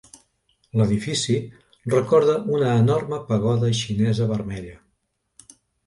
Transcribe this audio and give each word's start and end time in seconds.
L'edifici 0.79 1.35
recorda 1.95 2.39
a 2.39 2.55
una 2.57 2.73
enorme 2.83 3.23
pagoda 3.31 3.73
xinesa 3.85 4.31
vermella. 4.37 4.79